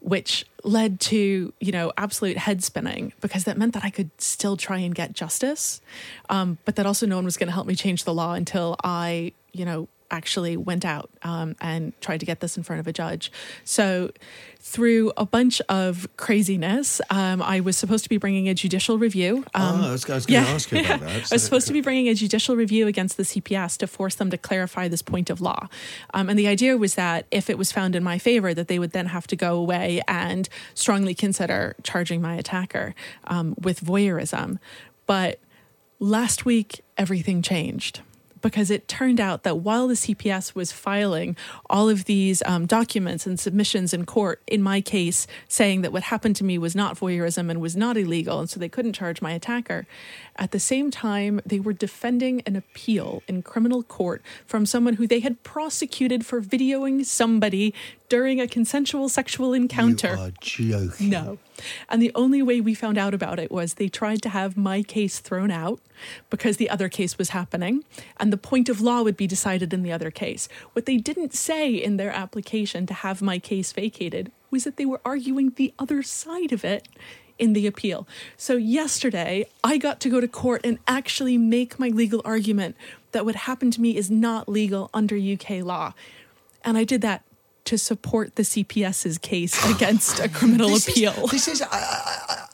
which 0.00 0.46
led 0.64 1.00
to 1.00 1.52
you 1.60 1.72
know 1.72 1.92
absolute 1.96 2.38
head 2.38 2.62
spinning 2.62 3.12
because 3.20 3.44
that 3.44 3.58
meant 3.58 3.74
that 3.74 3.84
I 3.84 3.90
could 3.90 4.10
still 4.18 4.56
try 4.56 4.78
and 4.78 4.94
get 4.94 5.12
justice, 5.12 5.80
um, 6.28 6.58
but 6.64 6.76
that 6.76 6.86
also 6.86 7.06
no 7.06 7.16
one 7.16 7.24
was 7.24 7.36
going 7.36 7.48
to 7.48 7.52
help 7.54 7.66
me 7.66 7.74
change 7.74 8.04
the 8.04 8.14
law 8.14 8.34
until 8.34 8.76
I 8.82 9.32
you 9.52 9.64
know 9.64 9.88
actually 10.12 10.56
went 10.56 10.84
out 10.84 11.10
um, 11.22 11.56
and 11.60 11.98
tried 12.00 12.20
to 12.20 12.26
get 12.26 12.40
this 12.40 12.56
in 12.56 12.62
front 12.62 12.78
of 12.78 12.86
a 12.86 12.92
judge. 12.92 13.32
So, 13.64 14.10
through 14.60 15.12
a 15.16 15.26
bunch 15.26 15.60
of 15.68 16.06
craziness, 16.16 17.00
um, 17.10 17.42
I 17.42 17.58
was 17.58 17.76
supposed 17.76 18.04
to 18.04 18.08
be 18.08 18.16
bringing 18.16 18.48
a 18.48 18.54
judicial 18.54 18.96
review. 18.96 19.38
Um, 19.54 19.80
oh, 19.80 19.88
I 19.88 19.92
was, 19.92 20.06
was 20.06 20.24
going 20.24 20.40
yeah, 20.40 20.44
to 20.44 20.50
ask 20.50 20.70
you 20.70 20.80
about 20.80 21.00
that. 21.00 21.32
I 21.32 21.34
was 21.34 21.42
supposed 21.42 21.66
to 21.66 21.72
be 21.72 21.80
bringing 21.80 22.08
a 22.08 22.14
judicial 22.14 22.54
review 22.54 22.86
against 22.86 23.16
the 23.16 23.24
CPS 23.24 23.76
to 23.78 23.88
force 23.88 24.14
them 24.14 24.30
to 24.30 24.38
clarify 24.38 24.86
this 24.86 25.02
point 25.02 25.30
of 25.30 25.40
law. 25.40 25.68
Um, 26.14 26.28
and 26.28 26.38
the 26.38 26.46
idea 26.46 26.76
was 26.76 26.94
that 26.94 27.26
if 27.32 27.50
it 27.50 27.58
was 27.58 27.72
found 27.72 27.96
in 27.96 28.04
my 28.04 28.18
favor, 28.18 28.54
that 28.54 28.68
they 28.68 28.78
would 28.78 28.92
then 28.92 29.06
have 29.06 29.26
to 29.28 29.36
go 29.36 29.56
away 29.56 30.00
and 30.06 30.48
strongly 30.74 31.14
consider 31.14 31.74
charging 31.82 32.22
my 32.22 32.36
attacker 32.36 32.94
um, 33.24 33.56
with 33.60 33.80
voyeurism. 33.80 34.60
But 35.06 35.40
last 35.98 36.44
week, 36.44 36.82
everything 36.96 37.42
changed 37.42 38.00
because 38.42 38.70
it 38.70 38.88
turned 38.88 39.20
out 39.20 39.44
that 39.44 39.58
while 39.58 39.88
the 39.88 39.94
CPS 39.94 40.54
was 40.54 40.72
filing 40.72 41.36
all 41.70 41.88
of 41.88 42.04
these 42.04 42.42
um, 42.44 42.66
documents 42.66 43.26
and 43.26 43.40
submissions 43.40 43.94
in 43.94 44.04
court, 44.04 44.42
in 44.46 44.62
my 44.62 44.80
case, 44.80 45.26
saying 45.48 45.82
that 45.82 45.92
what 45.92 46.04
happened 46.04 46.36
to 46.36 46.44
me 46.44 46.58
was 46.58 46.74
not 46.74 46.98
voyeurism 46.98 47.50
and 47.50 47.60
was 47.60 47.76
not 47.76 47.96
illegal, 47.96 48.40
and 48.40 48.50
so 48.50 48.60
they 48.60 48.68
couldn't 48.68 48.92
charge 48.92 49.22
my 49.22 49.32
attacker, 49.32 49.86
at 50.36 50.50
the 50.50 50.60
same 50.60 50.90
time, 50.90 51.40
they 51.44 51.60
were 51.60 51.72
defending 51.72 52.42
an 52.42 52.56
appeal 52.56 53.22
in 53.28 53.42
criminal 53.42 53.82
court 53.82 54.22
from 54.46 54.66
someone 54.66 54.94
who 54.94 55.06
they 55.06 55.20
had 55.20 55.42
prosecuted 55.42 56.24
for 56.24 56.40
videoing 56.40 57.04
somebody 57.04 57.74
during 58.12 58.42
a 58.42 58.46
consensual 58.46 59.08
sexual 59.08 59.54
encounter. 59.54 60.14
You 60.14 60.22
are 60.22 60.32
joking. 60.38 61.08
No. 61.08 61.38
And 61.88 62.02
the 62.02 62.12
only 62.14 62.42
way 62.42 62.60
we 62.60 62.74
found 62.74 62.98
out 62.98 63.14
about 63.14 63.38
it 63.38 63.50
was 63.50 63.72
they 63.72 63.88
tried 63.88 64.20
to 64.20 64.28
have 64.28 64.54
my 64.54 64.82
case 64.82 65.18
thrown 65.18 65.50
out 65.50 65.80
because 66.28 66.58
the 66.58 66.68
other 66.68 66.90
case 66.90 67.16
was 67.16 67.30
happening 67.30 67.84
and 68.18 68.30
the 68.30 68.36
point 68.36 68.68
of 68.68 68.82
law 68.82 69.00
would 69.00 69.16
be 69.16 69.26
decided 69.26 69.72
in 69.72 69.82
the 69.82 69.92
other 69.92 70.10
case. 70.10 70.46
What 70.74 70.84
they 70.84 70.98
didn't 70.98 71.32
say 71.32 71.72
in 71.72 71.96
their 71.96 72.10
application 72.10 72.84
to 72.84 72.92
have 72.92 73.22
my 73.22 73.38
case 73.38 73.72
vacated 73.72 74.30
was 74.50 74.64
that 74.64 74.76
they 74.76 74.84
were 74.84 75.00
arguing 75.06 75.54
the 75.56 75.72
other 75.78 76.02
side 76.02 76.52
of 76.52 76.66
it 76.66 76.86
in 77.38 77.54
the 77.54 77.66
appeal. 77.66 78.06
So 78.36 78.56
yesterday, 78.56 79.46
I 79.64 79.78
got 79.78 80.00
to 80.00 80.10
go 80.10 80.20
to 80.20 80.28
court 80.28 80.60
and 80.64 80.78
actually 80.86 81.38
make 81.38 81.78
my 81.78 81.88
legal 81.88 82.20
argument 82.26 82.76
that 83.12 83.24
what 83.24 83.36
happened 83.36 83.72
to 83.72 83.80
me 83.80 83.96
is 83.96 84.10
not 84.10 84.50
legal 84.50 84.90
under 84.92 85.16
UK 85.16 85.64
law. 85.64 85.94
And 86.62 86.76
I 86.76 86.84
did 86.84 87.00
that 87.00 87.24
to 87.64 87.78
support 87.78 88.36
the 88.36 88.42
CPS's 88.42 89.18
case 89.18 89.54
against 89.74 90.18
a 90.18 90.28
criminal 90.28 90.68
This 90.70 90.88
is- 90.88 90.94
appeal. 90.96 91.26
this 91.28 91.48
is. 91.48 91.62
I, 91.62 91.66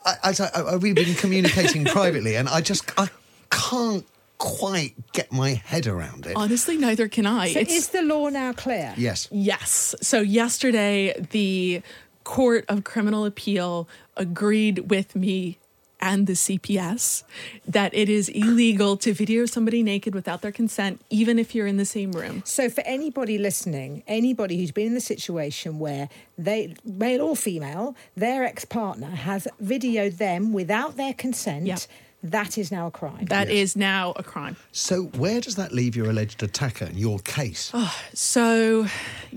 I, 0.05 0.15
I, 0.25 0.35
I, 0.55 0.61
I, 0.73 0.77
we've 0.77 0.95
been 0.95 1.15
communicating 1.15 1.85
privately, 1.99 2.37
and 2.37 2.49
I 2.49 2.61
just 2.61 2.91
I 2.99 3.09
can't 3.51 4.05
quite 4.39 4.95
get 5.13 5.33
my 5.33 5.51
head 5.55 5.87
around 5.87 6.27
it. 6.27 6.35
Honestly, 6.37 6.77
neither 6.77 7.09
can 7.09 7.27
I. 7.27 7.53
So 7.53 7.61
It's- 7.61 7.77
is 7.77 7.89
the 7.89 8.03
law 8.03 8.29
now 8.29 8.53
clear? 8.53 8.95
yes. 8.97 9.29
Yes. 9.33 9.95
So 10.03 10.21
yesterday, 10.21 11.15
the 11.31 11.83
Court 12.25 12.65
of 12.69 12.85
Criminal 12.85 13.25
Appeal 13.25 13.89
agreed 14.17 14.91
with 14.91 15.17
me 15.17 15.59
and 16.01 16.27
the 16.27 16.33
CPS 16.35 17.25
that 17.67 17.93
it 17.95 18.09
is 18.09 18.29
illegal 18.29 18.97
to 18.99 19.13
video 19.13 19.47
somebody 19.47 19.83
naked 19.83 20.15
without 20.15 20.43
their 20.43 20.53
consent, 20.53 21.01
even 21.11 21.39
if 21.39 21.55
you're 21.55 21.67
in 21.67 21.77
the 21.77 21.85
same 21.85 22.13
room. 22.13 22.43
So, 22.45 22.69
for 22.71 22.83
anybody 22.83 23.39
listening, 23.39 24.03
anybody 24.07 24.59
who's 24.59 24.71
been 24.73 24.87
in 24.89 24.95
the 24.95 25.01
situation 25.01 25.79
where 25.79 26.09
they, 26.37 26.75
male 26.85 27.23
or 27.23 27.37
female, 27.37 27.97
their 28.17 28.45
ex 28.45 28.65
partner 28.65 29.09
has 29.11 29.49
videoed 29.63 30.19
them 30.19 30.53
without 30.53 30.97
their 30.97 31.13
consent, 31.15 31.67
Yeah. 31.67 31.77
that 32.23 32.59
is 32.59 32.71
now 32.73 32.87
a 32.89 32.91
crime. 32.91 33.27
That 33.27 33.49
is 33.51 33.77
now 33.77 34.13
a 34.17 34.23
crime. 34.23 34.57
So 34.73 35.05
where 35.05 35.41
does 35.41 35.55
that 35.57 35.73
leave 35.73 35.95
your 35.97 36.11
alleged 36.11 36.43
attacker 36.43 36.85
in 36.87 36.99
your 36.99 37.19
case? 37.21 37.73
So, 38.15 38.87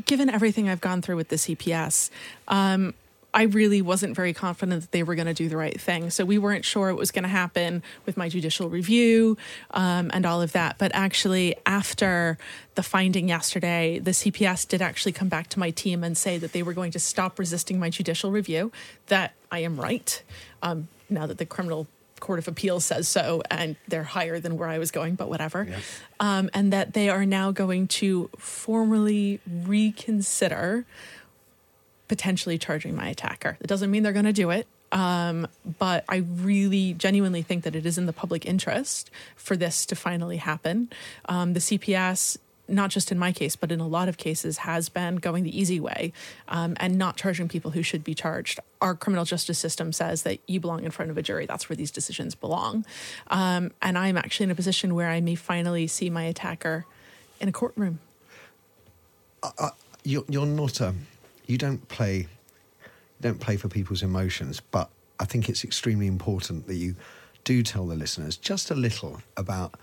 given 0.05 0.29
everything 0.29 0.69
I've 0.69 0.81
gone 0.81 1.01
through 1.01 1.15
with 1.17 1.29
the 1.29 1.35
CPS, 1.37 2.09
um, 2.47 2.93
I 3.33 3.43
really 3.43 3.81
wasn't 3.81 4.15
very 4.15 4.33
confident 4.33 4.81
that 4.81 4.91
they 4.91 5.03
were 5.03 5.15
going 5.15 5.27
to 5.27 5.33
do 5.33 5.47
the 5.47 5.57
right 5.57 5.79
thing. 5.79 6.09
So, 6.09 6.25
we 6.25 6.37
weren't 6.37 6.65
sure 6.65 6.89
it 6.89 6.95
was 6.95 7.11
going 7.11 7.23
to 7.23 7.29
happen 7.29 7.83
with 8.05 8.17
my 8.17 8.29
judicial 8.29 8.69
review 8.69 9.37
um, 9.71 10.11
and 10.13 10.25
all 10.25 10.41
of 10.41 10.51
that. 10.51 10.77
But 10.77 10.91
actually, 10.93 11.55
after 11.65 12.37
the 12.75 12.83
finding 12.83 13.29
yesterday, 13.29 13.99
the 13.99 14.11
CPS 14.11 14.67
did 14.67 14.81
actually 14.81 15.11
come 15.11 15.29
back 15.29 15.47
to 15.49 15.59
my 15.59 15.71
team 15.71 16.03
and 16.03 16.17
say 16.17 16.37
that 16.37 16.53
they 16.53 16.63
were 16.63 16.73
going 16.73 16.91
to 16.91 16.99
stop 16.99 17.39
resisting 17.39 17.79
my 17.79 17.89
judicial 17.89 18.31
review, 18.31 18.71
that 19.07 19.33
I 19.51 19.59
am 19.59 19.79
right. 19.79 20.21
Um, 20.61 20.87
now 21.09 21.25
that 21.27 21.37
the 21.37 21.45
criminal 21.45 21.87
Court 22.21 22.39
of 22.39 22.47
Appeal 22.47 22.79
says 22.79 23.09
so, 23.09 23.41
and 23.51 23.75
they're 23.87 24.03
higher 24.03 24.39
than 24.39 24.57
where 24.57 24.69
I 24.69 24.77
was 24.77 24.91
going, 24.91 25.15
but 25.15 25.27
whatever. 25.27 25.67
Um, 26.19 26.49
and 26.53 26.71
that 26.71 26.93
they 26.93 27.09
are 27.09 27.25
now 27.25 27.51
going 27.51 27.87
to 27.87 28.29
formally 28.37 29.41
reconsider 29.45 30.85
potentially 32.11 32.57
charging 32.57 32.93
my 32.93 33.07
attacker. 33.07 33.57
It 33.61 33.67
doesn't 33.67 33.89
mean 33.89 34.03
they're 34.03 34.11
going 34.11 34.25
to 34.25 34.33
do 34.33 34.49
it. 34.49 34.67
Um, 34.91 35.47
but 35.79 36.03
I 36.09 36.17
really 36.17 36.93
genuinely 36.93 37.41
think 37.41 37.63
that 37.63 37.73
it 37.73 37.85
is 37.85 37.97
in 37.97 38.05
the 38.05 38.11
public 38.11 38.45
interest 38.45 39.09
for 39.37 39.55
this 39.55 39.85
to 39.85 39.95
finally 39.95 40.35
happen. 40.35 40.89
Um, 41.29 41.53
the 41.53 41.61
CPS, 41.61 42.37
not 42.67 42.89
just 42.89 43.13
in 43.13 43.17
my 43.17 43.31
case, 43.31 43.55
but 43.55 43.71
in 43.71 43.79
a 43.79 43.87
lot 43.87 44.09
of 44.09 44.17
cases, 44.17 44.57
has 44.57 44.89
been 44.89 45.15
going 45.15 45.45
the 45.45 45.57
easy 45.57 45.79
way 45.79 46.11
um, 46.49 46.75
and 46.81 46.97
not 46.97 47.15
charging 47.15 47.47
people 47.47 47.71
who 47.71 47.81
should 47.81 48.03
be 48.03 48.13
charged. 48.13 48.59
Our 48.81 48.93
criminal 48.93 49.23
justice 49.23 49.57
system 49.57 49.93
says 49.93 50.23
that 50.23 50.39
you 50.47 50.59
belong 50.59 50.83
in 50.83 50.91
front 50.91 51.11
of 51.11 51.17
a 51.17 51.21
jury. 51.21 51.45
That's 51.45 51.69
where 51.69 51.77
these 51.77 51.91
decisions 51.91 52.35
belong. 52.35 52.85
Um, 53.27 53.71
and 53.81 53.97
I'm 53.97 54.17
actually 54.17 54.43
in 54.43 54.51
a 54.51 54.55
position 54.55 54.95
where 54.95 55.07
I 55.07 55.21
may 55.21 55.35
finally 55.35 55.87
see 55.87 56.09
my 56.09 56.23
attacker 56.23 56.85
in 57.39 57.47
a 57.47 57.53
courtroom. 57.53 57.99
You're, 60.03 60.25
you're 60.27 60.45
not 60.45 60.81
um, 60.81 61.07
you 61.51 61.57
don't 61.57 61.87
play 61.89 62.15
you 62.17 63.21
don't 63.29 63.39
play 63.39 63.55
for 63.57 63.67
people's 63.67 64.01
emotions, 64.01 64.61
but 64.71 64.89
I 65.19 65.25
think 65.25 65.47
it's 65.49 65.63
extremely 65.63 66.07
important 66.07 66.65
that 66.67 66.75
you 66.75 66.95
do 67.43 67.61
tell 67.61 67.85
the 67.85 67.95
listeners 67.95 68.35
just 68.37 68.71
a 68.71 68.75
little 68.75 69.21
about 69.37 69.75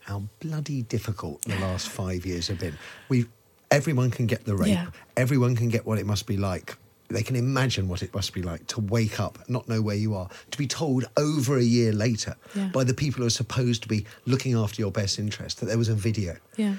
how 0.00 0.22
bloody 0.40 0.82
difficult 0.82 1.42
the 1.42 1.58
last 1.58 1.88
five 1.88 2.24
years 2.24 2.46
have 2.48 2.60
been. 2.60 2.76
We 3.08 3.26
everyone 3.72 4.10
can 4.12 4.26
get 4.26 4.44
the 4.44 4.54
rape. 4.54 4.68
Yeah. 4.68 4.86
Everyone 5.16 5.56
can 5.56 5.68
get 5.68 5.84
what 5.84 5.98
it 5.98 6.06
must 6.06 6.26
be 6.26 6.36
like. 6.36 6.76
They 7.08 7.22
can 7.22 7.34
imagine 7.36 7.88
what 7.88 8.02
it 8.02 8.12
must 8.14 8.32
be 8.32 8.42
like 8.42 8.66
to 8.68 8.80
wake 8.80 9.18
up, 9.20 9.38
not 9.48 9.68
know 9.68 9.80
where 9.82 9.96
you 9.96 10.14
are, 10.14 10.28
to 10.52 10.58
be 10.58 10.66
told 10.66 11.04
over 11.16 11.56
a 11.56 11.62
year 11.62 11.92
later 11.92 12.36
Yeah. 12.54 12.68
by 12.68 12.84
the 12.84 12.94
people 12.94 13.20
who 13.22 13.26
are 13.26 13.30
supposed 13.42 13.82
to 13.82 13.88
be 13.88 14.06
looking 14.26 14.54
after 14.54 14.80
your 14.82 14.90
best 14.92 15.18
interest 15.18 15.58
that 15.60 15.66
there 15.66 15.78
was 15.78 15.88
a 15.88 15.94
video 15.94 16.36
Yeah. 16.56 16.76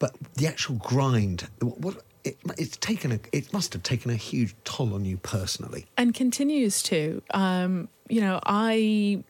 but 0.00 0.14
the 0.34 0.46
actual 0.48 0.76
grind 0.76 1.48
what 1.60 2.02
it, 2.24 2.36
it's 2.56 2.76
taken 2.76 3.12
a 3.12 3.20
it 3.32 3.52
must 3.52 3.72
have 3.72 3.82
taken 3.82 4.10
a 4.10 4.16
huge 4.16 4.54
toll 4.64 4.94
on 4.94 5.04
you 5.04 5.16
personally 5.18 5.86
and 5.96 6.14
continues 6.14 6.82
to. 6.84 7.22
Um, 7.32 7.88
you 8.08 8.20
know, 8.20 8.40
I 8.44 9.24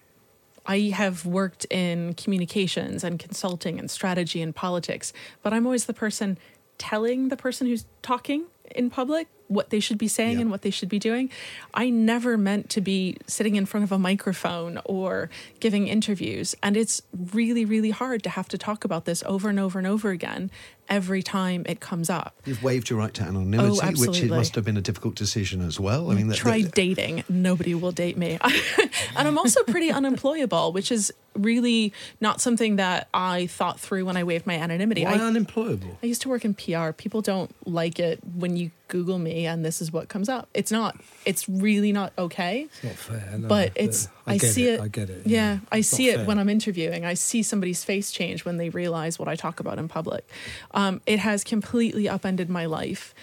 I 0.67 0.93
have 0.95 1.25
worked 1.25 1.65
in 1.71 2.15
communications 2.15 3.03
and 3.03 3.19
consulting 3.19 3.79
and 3.79 3.91
strategy 3.91 4.43
and 4.43 4.55
politics, 4.55 5.13
but 5.43 5.53
I'm 5.53 5.67
always 5.67 5.87
the 5.87 5.95
person 5.95 6.39
telling 6.79 7.29
the 7.29 7.37
person 7.37 7.67
who's 7.67 7.85
talking 8.03 8.45
in 8.75 8.91
public 8.91 9.29
what 9.49 9.71
they 9.71 9.81
should 9.81 9.97
be 9.97 10.09
saying 10.09 10.35
Yeah. 10.35 10.43
and 10.43 10.51
what 10.51 10.61
they 10.61 10.69
should 10.69 10.91
be 10.91 10.99
doing. 10.99 11.31
I 11.73 11.89
never 11.89 12.37
meant 12.37 12.69
to 12.71 12.83
be 12.83 13.17
sitting 13.27 13.57
in 13.57 13.65
front 13.65 13.85
of 13.85 13.93
a 13.93 13.99
microphone 13.99 14.79
or 14.85 15.31
giving 15.59 15.89
interviews. 15.89 16.55
And 16.63 16.77
it's 16.77 17.01
really, 17.33 17.65
really 17.65 17.89
hard 17.91 18.23
to 18.25 18.31
have 18.31 18.47
to 18.49 18.59
talk 18.59 18.85
about 18.85 19.07
this 19.07 19.23
over 19.25 19.49
and 19.49 19.59
over 19.59 19.79
and 19.79 19.89
over 19.89 20.11
again 20.11 20.51
every 20.91 21.23
time 21.23 21.63
it 21.67 21.81
comes 21.81 22.09
up. 22.11 22.35
you've 22.45 22.63
waived 22.63 22.89
your 22.91 22.99
right 22.99 23.13
to 23.15 23.23
anonymity 23.23 23.71
which 24.07 24.23
it 24.23 24.31
Oh, 24.31 24.37
must 24.37 24.55
have 24.55 24.65
been 24.65 24.77
a 24.79 24.81
difficult 24.81 25.17
decision 25.17 25.61
as 25.61 25.79
well 25.79 26.11
i 26.11 26.15
mean 26.15 26.29
that, 26.29 26.37
try 26.39 26.63
that- 26.63 26.73
dating 26.75 27.25
nobody 27.29 27.75
will 27.75 27.93
date 27.93 28.17
me 28.17 28.39
and 29.17 29.29
i'm 29.29 29.37
also 29.37 29.63
pretty 29.65 29.91
unemployable 29.91 30.73
which 30.73 30.91
is 30.91 31.13
really 31.39 31.93
not 32.21 32.41
something 32.41 32.77
that 32.77 33.09
i 33.15 33.47
thought 33.47 33.79
through 33.81 34.05
when 34.05 34.17
i 34.17 34.25
waived 34.25 34.47
my 34.47 34.55
anonymity 34.57 35.05
Why 35.05 35.15
I, 35.15 35.19
unemployable? 35.19 35.99
I 36.03 36.07
used 36.07 36.23
to 36.23 36.29
work 36.29 36.45
in 36.45 36.55
pr 36.55 36.93
people 36.93 37.21
don't 37.23 37.55
like 37.67 37.99
it 37.99 38.21
when 38.37 38.57
you 38.57 38.71
google 38.89 39.19
me 39.19 39.47
and 39.47 39.65
this 39.65 39.83
is 39.83 39.93
what 39.93 40.09
comes 40.09 40.29
up 40.29 40.49
it's 40.55 40.73
not 40.73 40.99
it's 41.27 41.49
really 41.49 41.93
not 41.93 42.13
okay 42.19 42.67
It's 42.73 42.85
not 42.85 42.95
fair. 42.95 43.39
no, 43.39 43.49
but 43.49 43.73
it's 43.75 44.09
I, 44.27 44.39
get 44.39 44.53
see 44.53 44.69
it, 44.69 44.81
I 44.81 44.89
get 44.89 45.09
it. 45.11 45.27
Yeah, 45.27 45.59
I 45.73 45.81
see 45.81 46.09
it 46.11 46.17
fair. 46.17 46.25
when 46.27 46.39
I'm 46.39 46.51
interviewing. 46.51 47.07
I 47.07 47.15
see 47.15 47.43
somebody's 47.43 47.83
face 47.83 48.11
change 48.13 48.45
when 48.45 48.59
they 48.59 48.69
realize 48.69 49.19
what 49.19 49.27
I 49.27 49.37
talk 49.37 49.59
about 49.59 49.79
in 49.79 49.89
public. 49.89 50.29
Um, 50.73 51.01
it 51.07 51.19
has 51.19 51.45
completely 51.45 52.09
upended 52.11 52.51
my 52.51 52.67
life, 52.67 53.15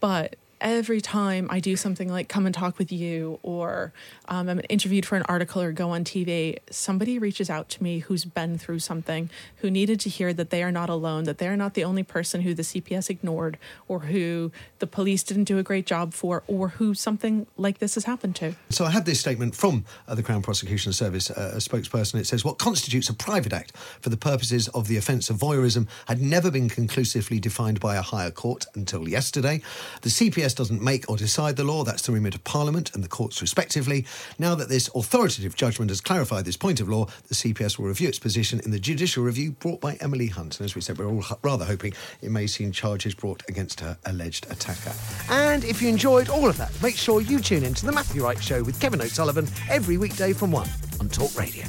but 0.00 0.36
every 0.60 1.00
time 1.00 1.46
I 1.50 1.60
do 1.60 1.76
something 1.76 2.08
like 2.08 2.28
come 2.28 2.46
and 2.46 2.54
talk 2.54 2.78
with 2.78 2.90
you, 2.92 3.38
or 3.42 3.92
um, 4.28 4.48
I'm 4.48 4.60
interviewed 4.68 5.06
for 5.06 5.16
an 5.16 5.22
article 5.28 5.62
or 5.62 5.72
go 5.72 5.90
on 5.90 6.04
TV, 6.04 6.58
somebody 6.70 7.18
reaches 7.18 7.50
out 7.50 7.68
to 7.70 7.82
me 7.82 8.00
who's 8.00 8.24
been 8.24 8.58
through 8.58 8.80
something, 8.80 9.30
who 9.56 9.70
needed 9.70 10.00
to 10.00 10.08
hear 10.08 10.32
that 10.32 10.50
they 10.50 10.62
are 10.62 10.72
not 10.72 10.88
alone, 10.88 11.24
that 11.24 11.38
they 11.38 11.48
are 11.48 11.56
not 11.56 11.74
the 11.74 11.84
only 11.84 12.02
person 12.02 12.42
who 12.42 12.54
the 12.54 12.62
CPS 12.62 13.10
ignored, 13.10 13.58
or 13.88 14.00
who 14.00 14.52
the 14.78 14.86
police 14.86 15.22
didn't 15.22 15.44
do 15.44 15.58
a 15.58 15.62
great 15.62 15.86
job 15.86 16.14
for, 16.14 16.42
or 16.46 16.68
who 16.68 16.94
something 16.94 17.46
like 17.56 17.78
this 17.78 17.94
has 17.94 18.04
happened 18.04 18.36
to. 18.36 18.54
So 18.70 18.84
I 18.84 18.90
had 18.90 19.04
this 19.04 19.20
statement 19.20 19.54
from 19.54 19.84
uh, 20.08 20.14
the 20.14 20.22
Crown 20.22 20.42
Prosecution 20.42 20.92
Service, 20.92 21.30
uh, 21.30 21.52
a 21.54 21.58
spokesperson. 21.58 22.20
It 22.20 22.26
says, 22.26 22.44
What 22.44 22.58
constitutes 22.58 23.08
a 23.08 23.14
private 23.14 23.52
act 23.52 23.76
for 24.00 24.10
the 24.10 24.16
purposes 24.16 24.68
of 24.68 24.88
the 24.88 24.96
offence 24.96 25.30
of 25.30 25.36
voyeurism 25.36 25.88
had 26.06 26.20
never 26.20 26.50
been 26.50 26.68
conclusively 26.68 27.38
defined 27.38 27.80
by 27.80 27.96
a 27.96 28.02
higher 28.02 28.30
court 28.30 28.66
until 28.74 29.08
yesterday. 29.08 29.60
The 30.02 30.10
CPS 30.10 30.45
doesn't 30.54 30.82
make 30.82 31.08
or 31.08 31.16
decide 31.16 31.56
the 31.56 31.64
law, 31.64 31.84
that's 31.84 32.02
the 32.02 32.12
remit 32.12 32.34
of 32.34 32.44
Parliament 32.44 32.94
and 32.94 33.02
the 33.02 33.08
courts 33.08 33.40
respectively. 33.40 34.04
Now 34.38 34.54
that 34.54 34.68
this 34.68 34.90
authoritative 34.94 35.56
judgment 35.56 35.90
has 35.90 36.02
clarified 36.02 36.44
this 36.44 36.58
point 36.58 36.80
of 36.80 36.88
law, 36.88 37.06
the 37.28 37.34
CPS 37.34 37.78
will 37.78 37.86
review 37.86 38.08
its 38.08 38.18
position 38.18 38.60
in 38.64 38.70
the 38.70 38.78
judicial 38.78 39.24
review 39.24 39.52
brought 39.52 39.80
by 39.80 39.94
Emily 39.94 40.26
Hunt. 40.26 40.60
And 40.60 40.66
as 40.66 40.74
we 40.74 40.82
said, 40.82 40.98
we're 40.98 41.08
all 41.08 41.24
rather 41.42 41.64
hoping 41.64 41.94
it 42.20 42.30
may 42.30 42.46
see 42.46 42.66
charges 42.70 43.14
brought 43.14 43.42
against 43.48 43.80
her 43.80 43.96
alleged 44.06 44.46
attacker. 44.50 44.92
And 45.30 45.64
if 45.64 45.80
you 45.80 45.88
enjoyed 45.88 46.28
all 46.28 46.48
of 46.48 46.56
that, 46.58 46.70
make 46.82 46.96
sure 46.96 47.20
you 47.20 47.40
tune 47.40 47.64
in 47.64 47.74
to 47.74 47.86
The 47.86 47.92
Matthew 47.92 48.24
Wright 48.24 48.42
Show 48.42 48.62
with 48.62 48.80
Kevin 48.80 49.00
O'Sullivan 49.00 49.46
every 49.70 49.98
weekday 49.98 50.32
from 50.32 50.52
1 50.52 50.68
on 51.00 51.08
Talk 51.08 51.36
Radio. 51.38 51.64